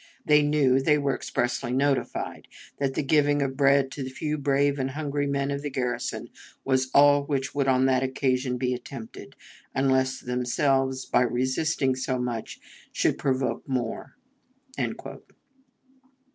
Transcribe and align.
They 0.25 0.41
knew 0.41 0.79
they 0.79 0.97
were 0.97 1.13
expressly 1.13 1.71
notified 1.71 2.47
that 2.79 2.95
the 2.95 3.03
giving 3.03 3.43
of 3.43 3.55
bread 3.55 3.91
to 3.91 4.01
the 4.03 4.09
few 4.09 4.39
brave 4.39 4.79
and 4.79 4.89
hungry 4.89 5.27
men 5.27 5.51
of 5.51 5.61
the 5.61 5.69
garrison 5.69 6.29
was 6.65 6.89
all 6.95 7.23
which 7.27 7.53
would 7.53 7.67
on 7.67 7.85
that 7.85 8.01
occasion 8.01 8.57
be 8.57 8.73
attempted, 8.73 9.35
unless 9.75 10.19
themselves, 10.19 11.05
by 11.05 11.21
resisting 11.21 11.95
so 11.95 12.17
much, 12.17 12.59
should 12.91 13.19
provoke 13.19 13.69
more." 13.69 14.15